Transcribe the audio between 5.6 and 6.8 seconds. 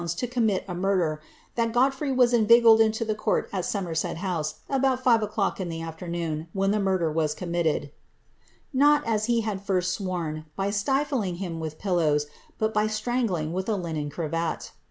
the after noon, when the